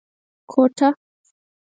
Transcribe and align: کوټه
کوټه 0.51 0.89